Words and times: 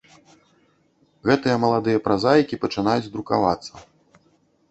Гэтыя 1.31 1.57
маладыя 1.65 2.01
празаікі 2.07 2.59
пачынаюць 2.63 3.11
друкавацца. 3.17 3.73